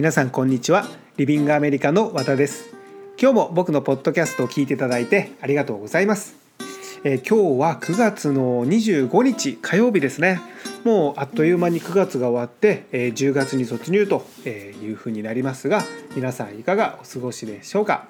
[0.00, 0.86] 皆さんこんにちは。
[1.18, 2.70] リビングアメリカの和田です。
[3.20, 6.36] 今日も僕のポッドキャストを聞いていただいてありがとうございます、
[7.04, 10.40] えー、今日は9月の25日火曜日ですね。
[10.84, 15.82] もうあっという間に9月が終わって、えー、10月に突入というふうになりますが
[16.16, 18.06] 皆さんいかがお過ごしでしょうか。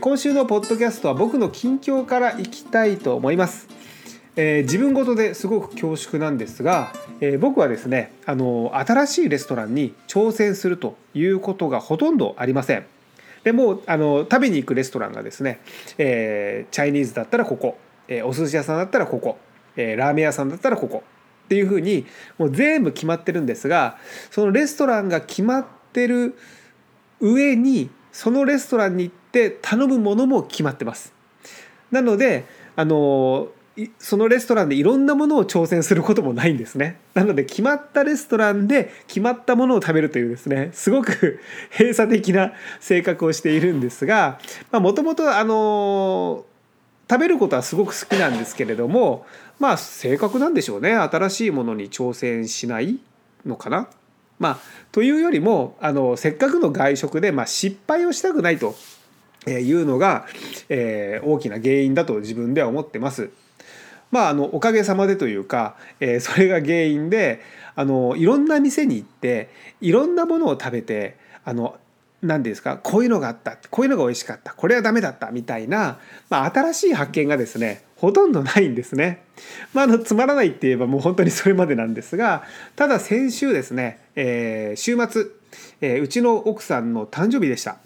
[0.00, 3.68] 今週のポッドキャストは僕の近況からいきたいと思います。
[4.36, 12.86] えー、自分事ですごく恐縮なんですが、えー、僕はですねあの新しいレストランに挑戦するということがほとんどありません。
[13.42, 15.60] でもあの食べに行くレストランがですね、
[15.98, 19.38] えー、チャイニーズだったらここ、えー、お寿司屋さんだったらここ、
[19.76, 21.02] えー、ラーメン屋さんだったらここ
[21.46, 22.06] っていうふうに
[22.38, 23.96] もう全部決まってるんですが
[24.30, 26.36] そのレストランが決まってる
[27.20, 31.12] 上にそのレストランに行って頼むものも決まってます。
[31.90, 32.44] なので
[32.76, 33.48] あの
[33.98, 44.38] そのレストランでいろんなものを挑戦することもないんですねなので決まったレストランで決まったものを食べるというですねすごく 閉鎖的な性格をしているんですが
[44.72, 46.44] もともとあの
[47.08, 49.26] 食べることはすごく好きなんですけれども
[49.58, 52.98] まあ性格なんでしょうね新しいものに挑戦しない
[53.46, 53.88] のかな。
[54.38, 54.58] まあ、
[54.90, 58.74] というよりもあのせっかくの外食で、まあ、失敗をしたくないと
[59.46, 60.26] いうのが、
[60.70, 63.30] えー、大きな原因だと自分では思ってます。
[64.10, 67.40] まあ、あのおかげさまでというか、えー、それが原因で
[67.76, 71.76] あのいろんな店に行っていろんなものを食べてあの
[72.22, 75.98] 何ですかこういうのがあったこういうのが美味しかったこれはダメだったみたいな、
[76.28, 79.22] まあ、新しい発見がですねほとんどないんですね。
[79.74, 82.44] まあ、あのつまらないって言えばもう本当にそれまでなんですが
[82.76, 85.26] ただ先週ですね、えー、週末、
[85.80, 87.76] えー、うちの奥さんの誕生日でした。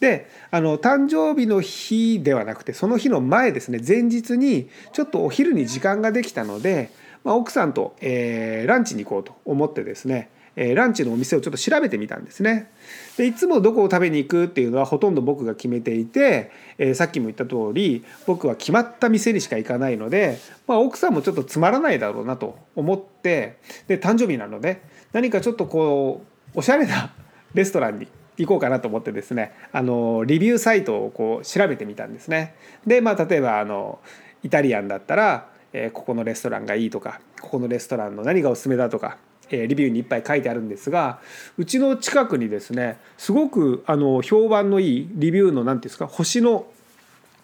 [0.00, 6.90] であの誕生日の日ではなくてその日の前ですね前日にちょっとお昼に時間ができたので、
[7.24, 10.30] まあ、奥さんと、えー、ランチに行こうと思ってですね
[10.60, 12.68] えランチのお店をちょっと調べてみたんですね。
[13.16, 26.24] でいつもどこを食べに行くっていうのはほとんど僕が決めていて、えー、さっきも言った通り僕は決まった店にしか行かないので、まあ、奥さんもちょっとつまらないだろうなと思ってで誕生日なので何かちょっとこ
[26.54, 27.14] うおしゃれな
[27.54, 32.54] レストランに行こうかなと思ってですねあのリビューサイトをこう調べてみたんですね。
[32.86, 33.98] でまあ例えばあの
[34.42, 39.18] イタリアンだったら、えー、ここのレストランがいいとかここのレストランの何がおすすめだとか、
[39.50, 41.18] えー、リビューにいっぱい書いてあるんですが
[41.56, 46.66] うちの近くにですねすごくあの評判のいいリビューの何て言うんですか星の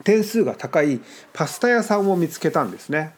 [0.04, 1.00] 点数が高い
[1.32, 3.14] パスタ屋さんを見つけたんですね。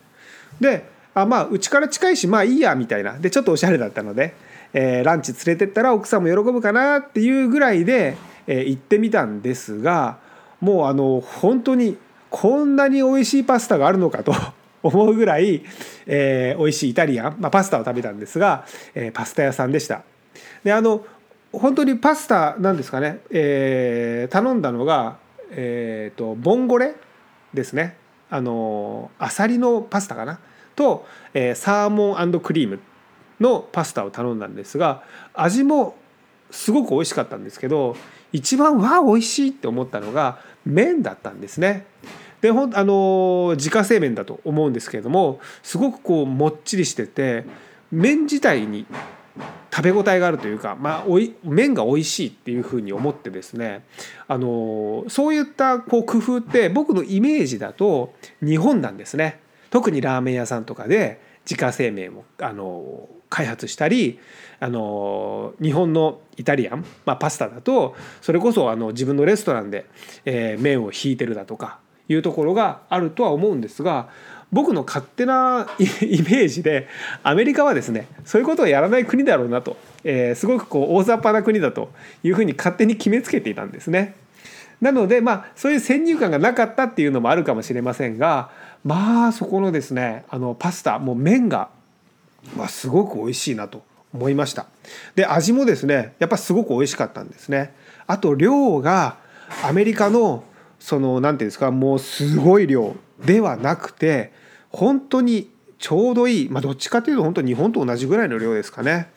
[0.61, 0.85] で
[1.15, 4.35] あまあうちから近いしまあいいやみたいなでちょっとおしゃれだったので
[4.79, 10.19] えー、ランチ連れてったら奥さんも喜ぶかなっていうぐらいで、えー、行ってみたんですが
[10.61, 11.97] もうあの本当に
[12.29, 14.35] こんなに美味しいパスタがあるのかと
[14.85, 15.65] 思うぐらい、
[16.05, 20.03] えー、美味しいイタリアン、まあ、パスタを食べたんですが、えー、パスタ屋さんでした。
[20.63, 21.07] であの
[21.53, 25.17] 本当にパスタなんですかね、えー、頼んだのが、
[25.53, 26.97] えーと、ボンゴレ
[27.55, 27.97] ですね。
[28.29, 30.39] あのアサリのパスタかな？
[30.75, 32.81] と、えー、サーモンクリーム。
[33.41, 35.03] のパスタを頼んだんですが
[35.35, 35.97] 味も
[36.51, 37.97] すごく美味しかったんですけど
[38.33, 41.87] 一番わあ美味しいって思ったのが麺だったんですね。
[42.41, 47.45] でほんあの自家製麺だと思うんですけれどもすごくこうもっちりしてて
[47.91, 48.87] 麺自体に
[49.71, 53.85] 食べ応えがあるというか、まあ、おい麺が美味しいっていうふうに思ってですね
[54.29, 59.41] あのそういったこう工夫って僕のイメージだと日本なんですね。
[59.71, 64.19] 特にラーメン屋さんとかで自家製麺をあの開発したり
[64.61, 69.85] あの日本のイタリアン、まあ、パスタだとそれこそあの自分のレストランで、
[70.25, 74.09] えー、麺をひいてるだとかいうところがあるとは思うんですが
[74.53, 76.89] 僕の勝手な イメージで
[77.23, 81.91] アメリカはですねそういうことをやらない国だろうなと、えー、すごくこう大雑把な国だと
[82.23, 84.15] いうふうに勝手に決めつけていたんですね。
[84.81, 88.51] なのでまあそういう先入観がなかったっていうのもあるかもしれませんが
[88.85, 91.69] まあそこのですねあのパスタもう麺が
[92.57, 94.67] わすごく美味しいなと思いました。
[95.15, 97.75] で味もですねやっぱすごく美味しかったんですね。
[98.07, 99.19] あと量が
[99.65, 100.45] アメリカの
[100.79, 102.95] その何て言うんですかもうすごい量
[103.25, 104.33] ではなくて
[104.71, 109.11] 本当にちょうどいい、まあ、どっちかというと本当日本と同じぐらいの量ですかね。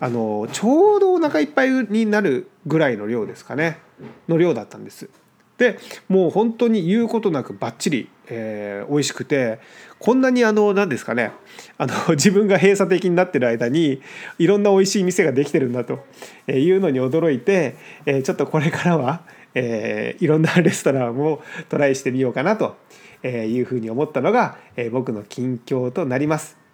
[0.00, 3.78] あのちょうどお腹いっぱいになるぐらいの量ですかね。
[4.28, 5.08] の量だったんです。
[5.58, 5.78] で
[6.08, 9.58] もう本当に言うことなくバッチリ、えー、美味しくて
[9.98, 11.32] こんなにあの何ですかね
[11.78, 14.00] あの 自分が閉鎖的になってる間に
[14.38, 16.00] いろんな美味しい店ができてるんだと
[16.48, 17.76] いうのに驚いて、
[18.06, 19.22] えー、ちょっとこれからは、
[19.54, 22.76] えー、いろんなレストランをトライしてみようかなと
[23.24, 26.64] いうふうに思ったのが、えー、僕の近況となります。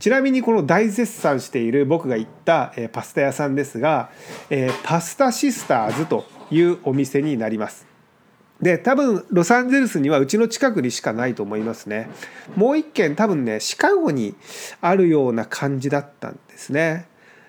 [0.00, 4.10] ちなみにこの大絶賛している僕が行った、え、パスタ屋さんですが、
[4.50, 7.93] えー、パスタシスターズというお店になります
[8.64, 12.08] で多分ロサンゼルスにはうちの近くにしかないと思いますね。
[12.56, 14.34] もう一軒多分ねシカゴに
[14.80, 17.06] あるような感じだったんですね。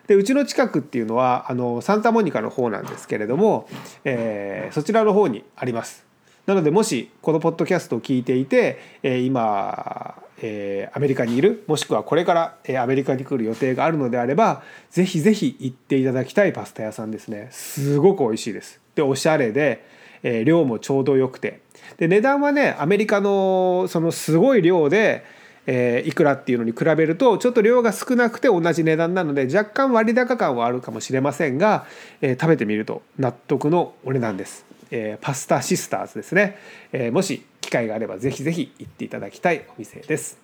[0.08, 3.70] でうちの近くっていうのはあのサンタモニカの方なんですけれども、
[4.04, 6.04] えー、そちらの方にあります。
[6.48, 17.48] なのでもしこのポッドキャストを聞いていて、えー、今、えー、アメリカにいるもしくはこれから、えー、アメリカに来る予定があるのであればぜひぜひ行っていただきたいパスタ屋さんですね。
[17.52, 18.82] すごく美味しいです。
[18.96, 21.62] でおしゃれで、えー、量もちょうどよくて
[21.98, 25.24] で値段はねアメリカのそのすごい量で
[25.68, 31.86] えー、いくらっていうのに比べるとちょっと量が少なくて同じ値段なので若干割高感はあるかもしれませんが、
[32.22, 34.66] えー、食べてみると納得のお値段です。
[34.92, 36.58] えー、パスタシスターズですね、
[36.92, 40.38] えー、もし機会があればぜひぜひ行っていただきたいお店です。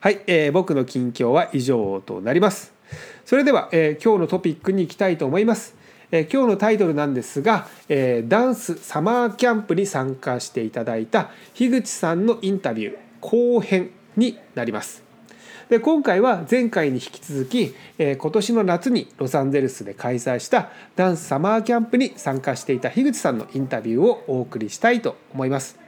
[0.00, 2.72] はい、えー、僕の近況は以上となります。
[3.24, 5.76] それでは、えー、今日のトピックに行きたいと思います。
[6.12, 15.02] え今日のタイトルなんですが、えダンスサマーキャンプに参加していただいた樋口さんのインタビュー後編になります。
[15.70, 25.78] で今回は前回に引き続き、えー、今年の夏にロサンゼルスで開催したダンスサマーキャンプに参加していた樋口さんのインタビューをお送りしたいと思います。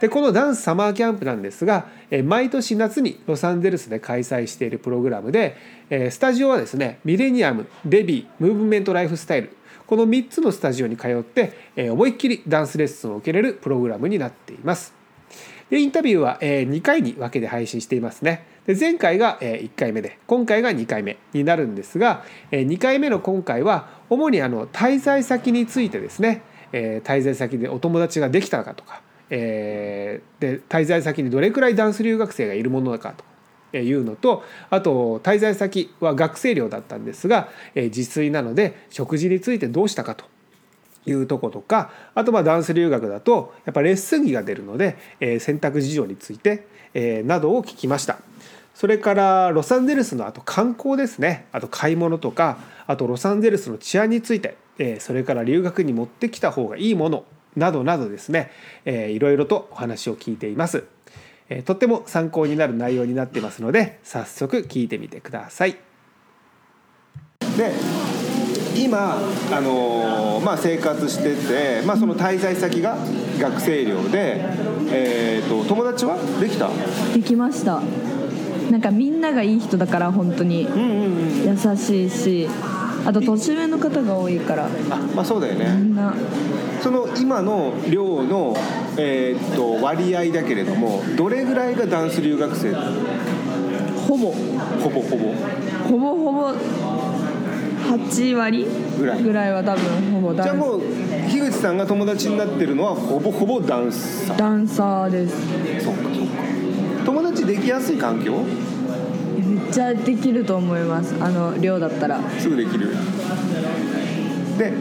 [0.00, 5.56] でこのダンスサマーキャンプなんですが、えー、毎年夏にロサンゼルスで開催しているプログラムで、
[5.90, 9.56] えー、スタジオはですねミレニアムベビームーブメントライフスタイル
[9.86, 14.94] この3つのスタジオに通って、えー、思いっきりダンスレッスンを受けれるプログラムになっています。
[15.70, 18.46] でインタビューは、え2回に分けて配信していますね。
[18.66, 26.42] で前回が、え1回目で今回が2回目になるんですが、え2回目の今回は主にあの滞在先についてですね、
[26.72, 29.00] え滞在先でお友達ができたかとか、
[29.30, 33.24] えで滞在先にどれくらいダンス留学生がいるものかと
[33.82, 40.24] いうのとあと滞在先は学生寮だったんですが、自炊なので食事についてどうしたかと
[41.06, 48.18] いうとことかあとまあダンス留学だとやっぱレッスン着が出るので、えー、選択事情について、えー、などを聞きました。
[48.74, 51.46] それからロサンゼルスのあと観光ですね。
[51.52, 57.24] あと買い物とかあとロサンゼルスの治安について、えー、それから留学に持ってきた方がいいもの
[57.54, 58.50] などなどですね、
[58.84, 60.84] えー、いろいろとお話を聞いています、
[61.48, 65.76] えー、とっても参考になる内容になっていますので早速聞いてみてください。
[67.56, 67.72] で
[68.76, 69.14] 今、
[69.52, 72.96] あのー、まあ、生活してて、まあ、その滞在先が
[73.38, 74.44] 学生寮で、
[74.90, 76.68] えーと、友達はできた？
[77.14, 77.80] できました。
[78.70, 82.48] なんかみんながいい人だから本当に優しいし
[83.06, 84.66] あと年上の方が多いから。
[84.66, 84.68] あ
[85.14, 85.76] まあそうだよね。
[85.78, 86.14] みんな。
[86.82, 88.56] その今の寮の、
[88.98, 92.72] えー、と割合だけれどもどれぐらいがダンス留学生？
[94.06, 94.32] ほぼ。
[94.82, 95.32] ほぼほぼ。
[95.88, 98.66] ほぼほぼ8割
[98.98, 99.22] ぐらい。
[99.22, 100.34] ぐらいは多分ほぼ。
[100.34, 100.80] ダンスじゃあもう
[101.30, 104.36] 樋口さんが友達になってるのはほぼほぼダンサー。
[104.36, 105.34] ダンサーです。
[105.84, 106.44] そうかそうか。
[107.04, 108.32] 友達できやすい環境？
[109.72, 111.14] ちゃできると思います。
[111.20, 112.20] あの寮だったら。
[112.38, 112.90] すぐできる
[114.58, 114.72] で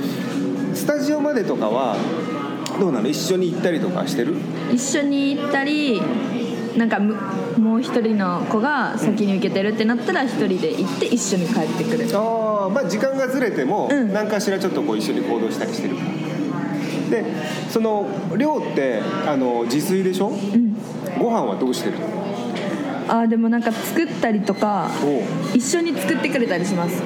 [0.73, 1.97] スタジオまでとかは
[2.79, 3.07] どうなの？
[3.07, 4.35] 一緒に行ったりとかしてる？
[4.71, 6.01] 一緒に行ったり
[6.77, 12.07] なんかもう一人の子が先に受けてるってなったら一人で行って一緒に帰ってくる。
[12.17, 16.11] ああまあ時間がずれても何かしらちょっとこう一緒に行動したりしてるから。
[17.09, 17.25] で
[17.69, 20.75] その寮ってあの自炊でしょ、うん、
[21.19, 22.22] ご飯はどうしてるの？
[23.07, 24.89] あでもなんか作ったりとか
[25.53, 27.01] 一緒に作ってくれたりします。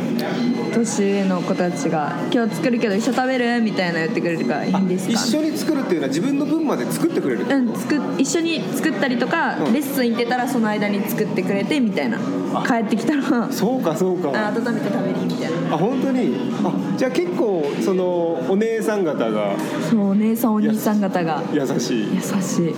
[0.74, 5.14] 年上の子たちが「今日作るけど一緒食べる?」みたいな言ってくれるからいいんですか？
[5.14, 12.18] 一緒に作るっていうのは自分の分まで作ってくれるうん作一緒に作ったりとか、うん、レッスン行ってたらその間に作ってくれてみたいな。
[12.66, 13.48] 帰ってきたら。
[13.52, 14.32] そうかそうか。
[14.34, 16.36] あ温めて食べりみたいなあ本当に？
[16.64, 18.06] あじゃあ結構その
[18.50, 19.56] お姉さん方が。
[19.90, 21.42] そうお姉さんお兄さん方が。
[21.54, 22.08] 優しい。
[22.16, 22.76] 優しい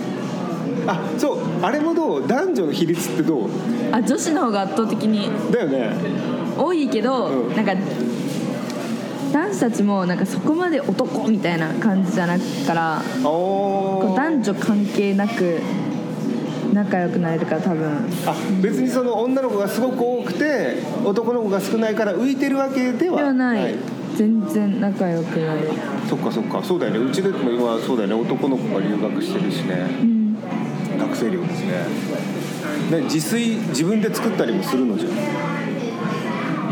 [0.92, 2.26] あそうあれもどう？
[2.26, 3.48] 男女の比率ってどう？
[3.92, 5.92] あ女子の方が圧倒的にだよね。
[6.58, 7.74] 多いけど、うん、なんか
[9.32, 15.60] 男子たちもなんかそこまで男みたいな感じじゃなくから男女関係なく
[16.72, 17.88] 仲良くなれるから多分。
[18.26, 23.74] あ別にその女の子がすごく多くて男の子が少ないから浮いてるわけではではない、はい、
[24.16, 25.70] 全然仲良くなる。
[26.08, 26.60] そっかそっか。
[26.64, 26.98] そうだよね。
[26.98, 28.14] うちでも今そうだよね。
[28.14, 30.19] 男の子が留学してるしね、うん
[31.00, 31.72] 学生寮ですね。
[32.90, 35.12] ね自炊自分で作ったりもするのじゃう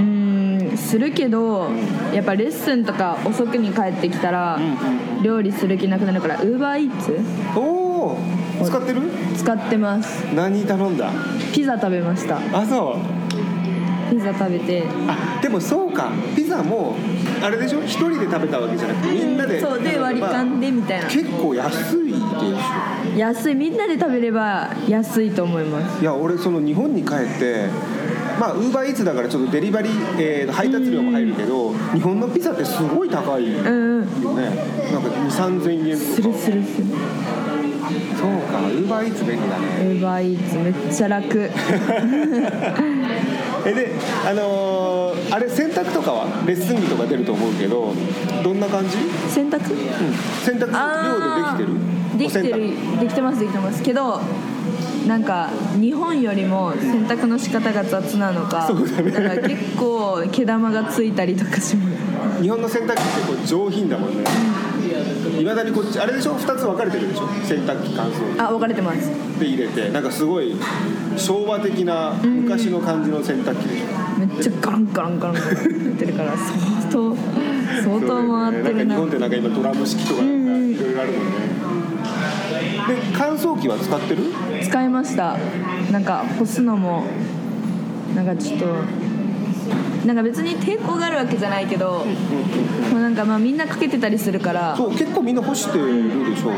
[0.02, 1.70] んするけど
[2.14, 4.58] やっぱレッスンとか遅くに帰ってきたら、
[5.22, 7.18] 料理する気なくなるからウーバーイーツ？
[7.56, 8.16] お
[8.60, 9.02] お使ってる？
[9.36, 10.24] 使ってます。
[10.34, 11.10] 何頼んだ？
[11.52, 12.38] ピザ食べました。
[12.52, 14.10] あそう。
[14.10, 14.84] ピザ食べて。
[15.08, 16.10] あでもそうか。
[16.34, 16.96] ピザも
[17.42, 17.82] あれでしょ？
[17.82, 19.60] 一人で食べたわけじゃなくてみんなで。
[19.60, 21.06] そうで割り勘でみたいな。
[21.08, 21.97] 結構安
[22.36, 26.00] いでしょ安いみんなで食べれば安いと思います。
[26.02, 27.66] いや俺その日本に帰って
[28.38, 33.70] まあウーバーイーツだからちょっとデリバリー、えー配達料も入るけど日本のピザってすごい高いよね。
[33.70, 34.06] うんうん
[34.36, 36.86] なんか2 3 0 0 0円すとかるするする。
[38.18, 41.38] そうかウーバーイーツ便利だウねーバーイーツめっちゃ楽。
[43.66, 43.90] えで
[44.28, 46.26] あのーあれ洗濯とかは？
[46.46, 47.92] レッスン着とか出ると思うけど
[48.42, 49.60] どんな感じ、うん、洗濯
[50.42, 51.87] 洗濯あ量でーできてる？
[52.18, 53.82] できてるできてますできてます。
[53.82, 54.20] けど
[55.06, 55.48] なんか
[55.80, 59.10] 日本よりも洗濯の仕方が雑なのかね。
[59.10, 61.90] から結構毛玉がついたりとかしま
[62.36, 62.42] す。
[62.42, 64.24] 日本の洗濯機ってこう上品だもんね。
[65.40, 67.28] いまだにこっちあれでしょ？2つ分かれてるでしょ？
[67.44, 68.34] 洗濯機乾燥。
[68.34, 69.08] 機あ分かれてます。
[69.38, 69.90] で入れて。
[69.90, 70.56] なんかすごい
[71.16, 73.86] 昭和的な昔の感じの洗濯機でしょ、
[74.18, 75.58] めっちゃガランガランガランガランっ
[75.96, 77.16] てるから相当
[77.82, 78.96] 相当回ってるな。
[78.96, 80.38] なんか日本ってなんか今ドラム式とかいろい
[80.94, 81.57] ろあるもんね、で
[83.16, 84.22] 乾燥機は使ってる？
[84.62, 85.36] 使いました。
[85.92, 87.04] なんか干すのも
[88.14, 88.66] なんかちょっと
[90.06, 92.04] なんか別に抵抗があるわけじゃないけど、
[92.92, 94.76] まあなんかまあみんなかけてたりするから。
[94.76, 96.52] そう結構みんな干してるでしょ。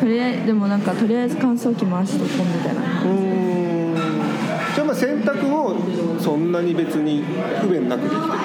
[0.00, 3.02] とりあえずでもなんかとりあえず乾燥機回しとこうみたいな。
[3.02, 3.96] うーん。
[4.74, 5.74] じゃあまあ洗濯も
[6.20, 7.24] そんなに別に
[7.60, 8.38] 不便なくできてる感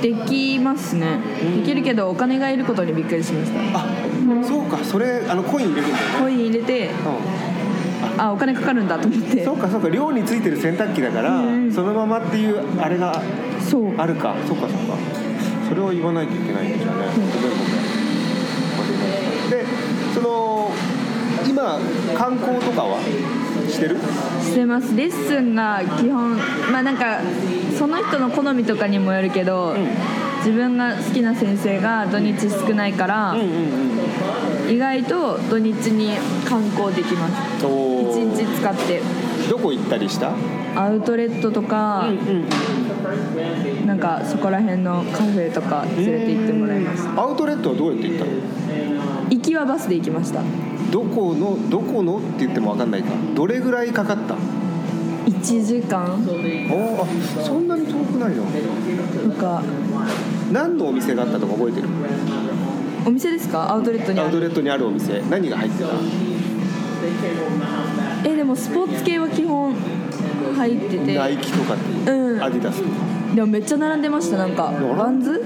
[0.00, 0.14] じ？
[0.14, 1.18] できますね。
[1.58, 3.78] できるけどお金がいることにびっくりしました。
[3.78, 3.86] あ
[4.46, 6.20] そうかそれあのコイン入れるんだよね。
[6.20, 6.90] コイン入れて
[8.18, 9.44] あお金かかるんだと思って。
[9.44, 11.72] そうかそうか寮についてる洗濯機だから、うん。
[11.72, 13.20] そのままっていうあれが
[13.60, 13.94] そう。
[13.96, 14.34] あるか。
[14.46, 14.96] そうかそうか。
[15.68, 17.10] それは言わないといけないんですよね、ごめん。
[17.10, 18.98] ごめ
[19.48, 19.64] んで
[20.12, 20.70] その
[21.48, 21.78] 今
[22.16, 23.00] 観光とかは
[23.68, 23.96] してる？
[24.42, 24.94] してます。
[24.94, 26.36] レッスンが基本
[26.70, 27.20] まあなんか
[27.78, 29.74] その人の好みとかにもよるけど、
[30.44, 33.94] 自分が好きな先生が土日少ないから、うんうん
[34.64, 36.16] 意外と土日に
[36.48, 37.66] 観光できます。
[37.66, 39.02] お一日使って。
[39.50, 40.32] どこ行ったりした？
[40.74, 42.06] アウトレットとか、
[43.84, 47.20] なんかそこら辺のカフェとか連れて行ってもらいました。
[47.20, 48.30] アウトレットはどうやって行ったの？
[49.28, 50.40] 行きはバスで行きました。
[50.90, 53.10] どこのどこのって言っても分かんないか。
[53.34, 54.34] どれぐらいかかった
[55.26, 56.04] ？1時間。
[56.72, 57.06] おあ
[57.44, 58.44] そんなに遠くないの？
[58.44, 59.62] なんか
[60.54, 61.88] 何のお店があったとか覚えてる？
[63.04, 63.72] お店ですか？
[63.72, 64.28] アウトレットにある。
[64.28, 65.20] アウトレットにあるお店。
[65.22, 65.88] 何が入ってた？
[68.24, 71.14] えでもスポーツ系は基本入ってて。
[71.16, 72.36] ナイキとかってう？
[72.38, 72.42] ん。
[72.42, 72.94] アディダスとか？
[73.34, 74.36] でもめっちゃ並んでました。
[74.36, 75.44] なんかバンズ？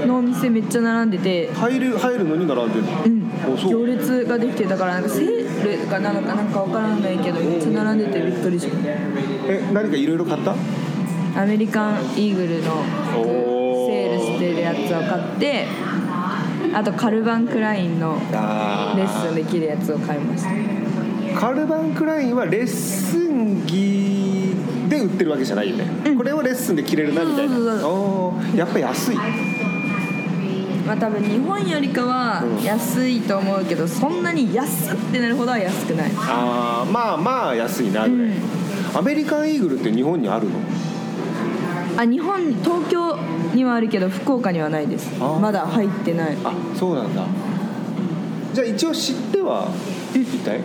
[0.00, 1.48] このお店めっちゃ並んでて。
[1.48, 3.04] う入る入るのに並んでるの？
[3.04, 3.68] うん。
[3.68, 10.54] 行列ができてだからなんかセールかなのかなんかわからないけどめっちゃ並んでてびっくりしましえ何かいろいろ買った？
[11.34, 12.72] たアメリカンイーグルの。
[13.20, 13.24] おー。
[13.24, 13.59] セール
[14.40, 15.66] してるやつを買って
[16.72, 20.50] あとカルバン・クラインのあレッスンできるやつを買いました。
[21.38, 24.54] カルバン・クラインはレッスン着
[24.88, 26.16] で売ってるわけじゃないよね、うん。
[26.16, 27.54] これをレッスンで着れるなみたいな。
[27.86, 29.16] おーやっぱ安い。
[30.86, 32.62] まあ多分日本よりかはうん。
[32.62, 36.12] 安いと思うけどそんなに安ってなるほどは安くない。
[36.16, 38.34] あーまあまあ安いなぐらい、うん。
[38.96, 40.58] アメリカンイーグルって日本にあるの？
[41.96, 43.16] あ日本に東京
[43.54, 45.10] にはあるけど福岡にはないです。
[45.20, 46.36] あまだ入ってない。
[46.44, 47.24] あそうなんだ。
[48.54, 49.68] じゃあ一応知っては
[50.14, 50.60] いたい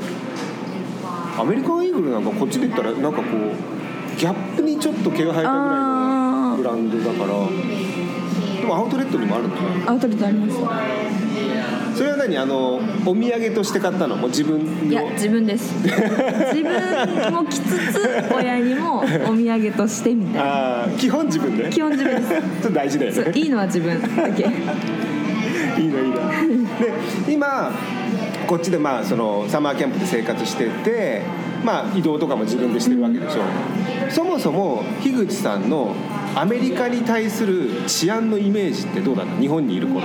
[1.38, 7.96] アメリカンイーグルなんかこっちで言ったらなんかこうギャップにちょっと毛が生えたぐらいのあブランドだから。
[8.66, 11.25] でもアウトレットにもあるんだねーアウトレットありました
[11.96, 12.38] それは何？
[12.38, 12.76] あの
[13.06, 14.16] お土産として買ったの？
[14.16, 14.92] もう自分の？
[14.92, 15.74] いや自分です。
[15.82, 17.62] 自分も着つ
[17.94, 20.98] つ親にもお土産としてみたいな。
[20.98, 21.70] 基本自分で？
[21.70, 22.30] 基本自分です。
[22.30, 24.44] ちょっと大事だよそうねいいのは自分だけ。
[25.82, 26.16] いいないいな
[27.28, 27.72] で今
[28.48, 31.22] こっちでまあそのサマーキャンプで生活してて
[31.64, 33.42] まあ移動とかも自分でしてるわけでしょ、
[34.10, 35.94] そもそも樋口さんの
[36.36, 39.42] アメリカに対する治安のイメージってどうだった？
[39.42, 40.02] 日本にいる頃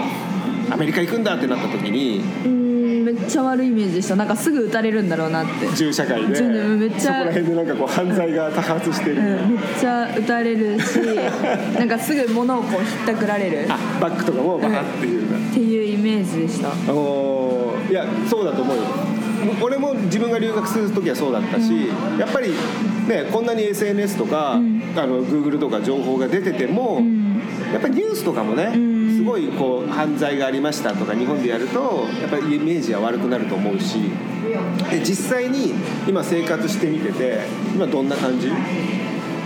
[0.71, 4.17] アメリカ行くんだってなった時にうーんめっちゃ悪いイメージでした。
[4.17, 5.67] なんかすぐ撃たれるんだろうなって。
[5.75, 6.43] 銃社会で。
[6.43, 10.99] めっちゃそこら辺でなんかこう犯罪が多発してる、うん、めっちゃ撃たれるし
[11.79, 13.65] なんかすぐ物をこうひったくられる。
[13.65, 15.33] っあバッグとかもバーっていう。
[15.33, 16.69] な、ていうイメージでした。
[16.69, 17.61] あのー
[17.91, 18.83] いやそうだと思うよ。
[19.61, 22.51] 俺も自分が留学する時はそうだったし、やっぱり
[23.09, 24.81] ねこんなに SNS とか、ん。
[24.97, 27.41] あの Google とか情報が出てても、ん。
[27.73, 28.73] やっぱりニュースとかもね、
[29.31, 34.11] ごいこう犯罪がありましたとか日本でやるとやっぱりイメージは悪くなると思うし
[34.91, 35.73] で実際に
[36.09, 38.51] 今生活してみてて今どんな感じ？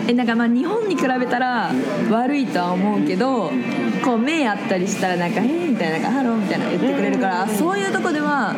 [0.08, 1.70] えなんかまあ日本に比べたら
[2.10, 3.50] 悪いとは思うけど、
[4.04, 8.54] こう目あったりしたらなんか「Hey」みたいななんか「Hello」みたいな言ってくれるから、そういうとこでは、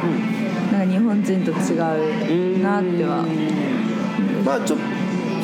[0.72, 3.24] なんか日本人と違うなっては。
[4.44, 4.84] まあちょっと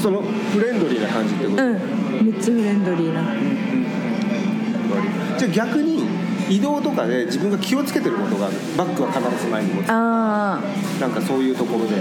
[0.00, 1.72] そのフレンドリーな感じってこと、うん。
[1.72, 3.22] めっちゃフレンドリーな
[5.50, 6.04] じゃあ逆に
[6.48, 8.56] 移動とかで自分が気をつけてることがある。
[8.76, 9.86] バッグは必ず前に持つ。
[9.88, 10.60] あ
[11.00, 11.96] なんかそういうところで。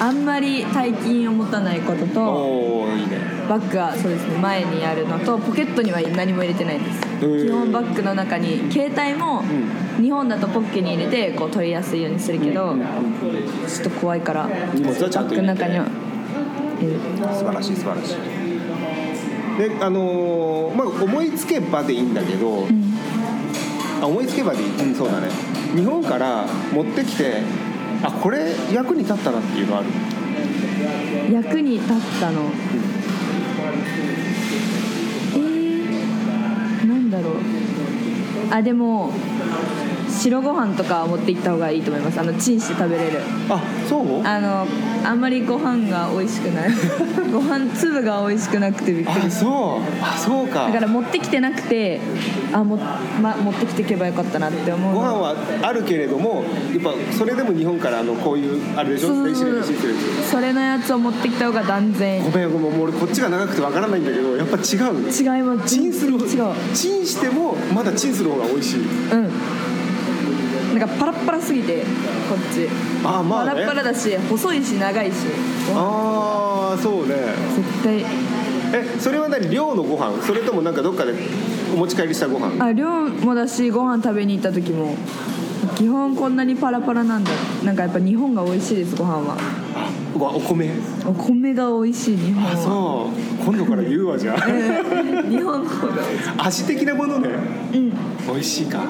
[0.00, 3.18] ああんまり大金を持たないことといいね。
[3.48, 7.00] バッグはそうですね前にあるのとポケットには何も入れてないです。
[7.20, 7.46] ー。
[7.46, 9.44] 基本バッグの中に携帯も
[10.00, 12.74] 日本だとポッケに入れてこう取りやすいようにするけど
[13.68, 15.60] ちょっと怖いから荷物はちゃんと入れて。
[15.60, 15.86] バッグの中には
[17.32, 18.41] 素晴らしい素晴らしい
[19.58, 22.66] であのーまあ思いつけばでいいんだけど、
[24.00, 25.28] あ思いつけばでいい、うん、そうだね。
[25.74, 27.42] 日本から持ってきて
[28.02, 29.86] あこれ役に立ったなっていうのある？
[31.32, 32.50] 役に立ったの？
[35.34, 37.34] えー、なんだろう。
[38.50, 39.12] あでも
[40.08, 42.20] 白ご飯とか持って行った方がいいと思います。
[42.20, 43.20] あのチンして食べれる。
[43.48, 44.22] あそう？
[44.24, 44.66] あの
[45.04, 46.70] あんまりご飯が美味しくない。
[47.32, 49.26] ご飯粒が美味しくなくてびっくり。
[49.26, 50.04] あそう。
[50.04, 50.66] あそうか。
[50.66, 52.00] だから持ってきてなくて
[52.52, 52.78] あも、
[53.20, 54.94] ま、持ってきていけばよかったなって思う。
[54.94, 59.24] ご飯はあるけれどもやっぱそれでも日本からあのこういうあれでしょ？
[59.24, 59.96] 電子レンジシートレン
[60.30, 62.22] それのやつを持ってきた方が断然。
[62.22, 65.36] ごめんごめんもう俺こっちが長くてわからないんだけどやっぱ違う。
[65.36, 65.74] 違います。
[65.74, 66.20] チンする違う。
[66.74, 68.80] チンしてもまだチンする方が美味しい。
[68.80, 69.30] うん
[70.72, 71.82] なんかパラッパラすぎて
[72.28, 72.66] こっち。
[73.04, 73.50] あまあね。
[73.50, 75.14] パラッパラだし細いし長いし。
[75.74, 77.14] ああそうね。
[77.56, 78.04] 絶対。
[78.74, 79.50] えそれは何？
[79.50, 80.22] 寮のご飯？
[80.22, 81.12] それともなんかどっかで
[81.74, 82.64] お持ち帰りしたご飯？
[82.64, 84.96] あ量もだしご飯食べに行った時も
[85.76, 87.30] 基本こんなにパラパラなんだ。
[87.64, 89.36] なんかやっぱ日本が美味しいですご飯は。
[90.16, 90.70] うわお米？
[91.04, 93.10] お米が美味しい日本あはそ
[93.42, 93.44] う。
[93.44, 94.46] 今度から言うわじゃあ。
[94.46, 94.50] う
[95.26, 96.02] ん日本の方が
[96.38, 97.28] 味的なものね。
[97.74, 97.90] うん。
[98.26, 98.84] 美味しいか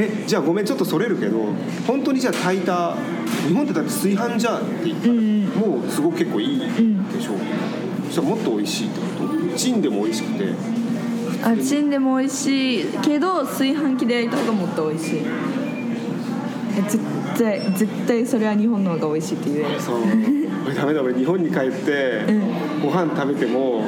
[0.00, 1.40] えじゃあごめんちょっとそれるけど
[1.86, 2.94] 本当にじゃあ炊いた
[3.48, 5.44] 日本ってだって炊飯ジャーって言ったら、うんうん。
[5.80, 7.00] もうすごく結構いいでしん。
[7.00, 7.04] ょ、
[8.06, 9.56] そしたらもっと美味しいってこと？
[9.56, 10.54] チンでも美味しくて。
[11.42, 15.22] あチンでも美味しいけど炊飯器で焼いた方がもっと美味しい。
[16.78, 17.00] え絶
[17.36, 19.80] 対絶対それは日本の方が美味しいって言える。
[19.80, 20.02] そう。
[20.66, 22.24] 俺ダメだ俺日本に帰って、
[22.82, 23.82] ご飯食べても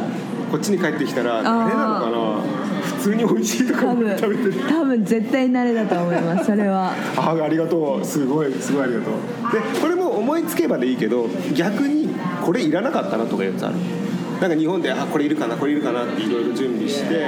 [0.50, 2.59] こっちに帰ってきたらあれなのかな？
[2.59, 2.59] 普
[3.00, 4.54] 通に美味しいとか食べてる。
[4.68, 6.92] 多分絶対慣れだと思いますそれは。
[7.16, 8.04] あありがとう。
[8.04, 9.74] すごいすごいありがとう。
[9.74, 12.08] でこれも思いつけばでいいけど逆に
[12.44, 13.76] これいらなかったなとかいうやつある。
[14.40, 17.26] なんか日本であこれいるかなこれいるかなっていろいろ準備して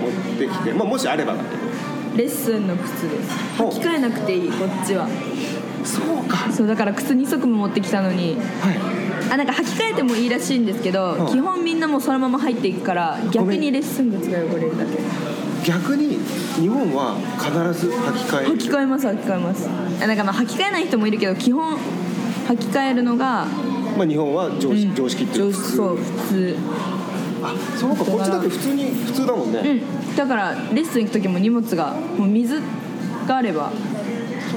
[0.00, 3.62] 持ってきて、まあ、もしあればだけどレッスンの靴です。
[3.62, 5.08] 履き替えなくていいこっちは。
[5.84, 6.52] そうか。
[6.52, 8.36] そうだから靴2足も持ってきたのに。
[8.60, 9.01] はい
[9.32, 11.26] あなんか履き替えてもいいらしいんですけど、うん。
[11.26, 14.98] 基本みんなもうそのまま入っていくから逆にレッスン靴が汚れるだけ。
[15.64, 16.18] 逆に
[16.60, 18.44] 日本は必ず履き替え。
[18.44, 19.70] る履き替えます履き替えます。
[20.02, 21.78] あなんかまあ履き替えない人もいるけど基本
[22.48, 23.46] 履き替えるのが
[23.96, 24.94] まあ、日本は常識,、うん。
[24.94, 26.56] 常識っていうか常識そう普通。
[27.42, 30.16] あそうかこっちだって普通に普通だもんね、うん。
[30.16, 32.60] だからレッスン行く時も荷物がもう水
[33.26, 33.72] があれば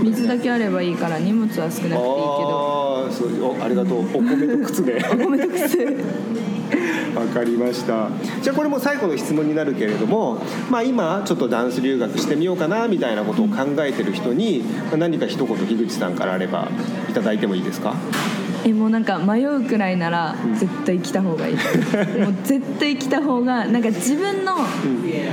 [0.04, 3.06] 水だけあればいいから荷物は少なくていいけど。
[3.06, 4.00] ああそうおありがとう。
[4.00, 5.04] お米と靴で。
[5.12, 5.78] お米と靴。
[7.16, 8.10] わかりました。
[8.42, 10.38] じゃあこれも最後の質問になるけれども、
[10.70, 16.68] まあ、今ちょっとダンス留学してみようかなみたいなことを考えてる人にまあ何か一言樋口さんからあれば
[17.10, 17.94] いただいてもいいですか？
[18.66, 21.54] えもうなんか迷うくらいなら絶対来た方がいい。
[22.20, 24.54] もう絶対来た方がなんか自分の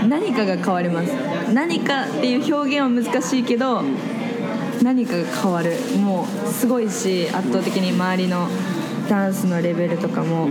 [0.08, 1.08] 何かが変わります。
[1.52, 3.82] 何かっていう表現は難しいけど
[4.82, 5.76] 何かが変わる。
[5.96, 8.48] もうすごいし圧倒的に周りの
[9.08, 10.48] ダンスのレベルとかも。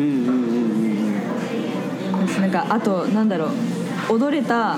[2.40, 3.50] なんかあとなんだろ
[4.10, 4.78] う踊れたっ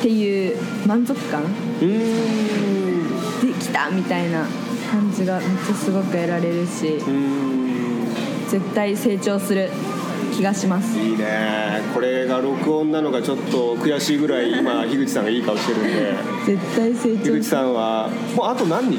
[0.00, 1.42] ていう満足感。
[1.80, 4.46] できたみたいな
[4.90, 7.00] 感じがめっちゃすごく得られるし。
[8.48, 9.70] 絶対成長する。
[10.32, 10.98] 気がします。
[10.98, 11.80] いいね。
[11.94, 16.14] これが録音なのがちょっと悔しいぐらい 今樋口さんがいい顔してるんで。
[16.46, 18.98] 絶対成長樋口さんはもうあと何日？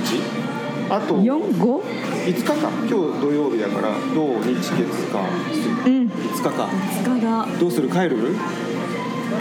[0.89, 1.81] あと 45?
[2.25, 2.53] 5日か。
[2.81, 2.89] 今日
[3.21, 4.71] 土曜日だから土日月
[5.11, 5.19] 火
[5.51, 6.07] 水うん。
[6.07, 6.69] 5日か。
[7.03, 7.89] 2日だどうする？
[7.89, 8.17] 帰る？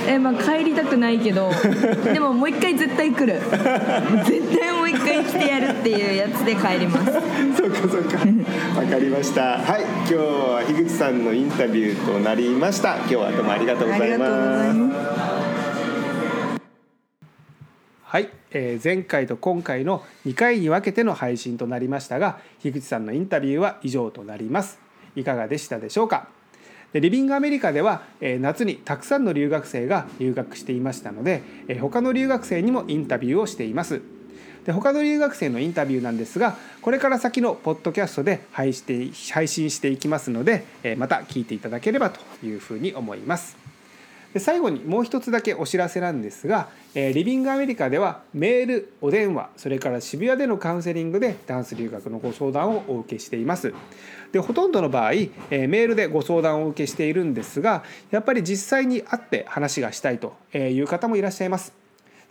[0.08, 1.50] えまあ帰りたくないけど。
[2.12, 3.40] でももう一回絶対来る。
[4.26, 7.12] 絶対も回来てやるっていうやつで帰ります。
[7.56, 8.18] そうかそうか。
[8.80, 9.58] わかりました。
[9.58, 12.96] はい今日は樋口さんのインタビューとなりました。
[12.96, 14.78] 今日はどうもありがとうございありがとうございます。
[14.78, 16.62] ます
[18.04, 24.78] はい、えー、前回と今回の2回に分けての配信となりましたが樋口さんのインタビューは以上となります。
[25.16, 26.28] いかがでしたでしょうか？
[26.92, 34.02] でリビングアメリカでは、えー、夏にたくさんの留学生が留学していましたので、えー、他の留学生にもインタビューをしています
[34.64, 43.56] で他の留学生のインタビューなんですがこれから先のポッドキャストで配信していきますので、え、また聞いていただければというふうに思います。
[44.32, 53.74] で最後にもう一つだけお知らせなんですが、え、リビングアメリカではメールお電話それから渋谷でのカウンセリングでダンス留学のご相談をお受けしています。
[54.32, 55.12] でほとんどの場合、
[55.50, 61.81] え、メールでご相談をお受けしているんですがやっぱり実際に会って話がしたいという方もいらっしゃいます。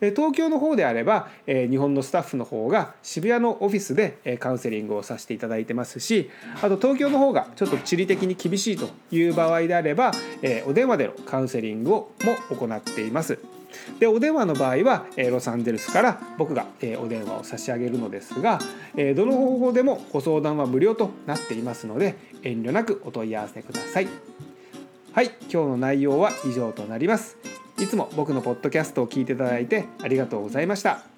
[0.09, 6.29] 東京の方であれば日本のスタッフの方が渋谷のオフィスでカウンセリングをさせていただいてますし
[6.61, 10.11] あと東京の方がちょっと地理的に厳しいという場合であれば
[10.65, 13.37] お電話でのカウンセリングをも行っています。
[13.99, 18.59] でお電話の場合はえロサンゼルスから僕がえお電話を差し上げるのですが
[18.97, 24.07] えどの方法でもご相談は無料となっていますので遠慮なくお問い合わせください。
[25.13, 27.60] はい今日の内容は以上となります。
[27.79, 31.10] いつも僕のポッドキャストを聞いていただいてありがとうございました。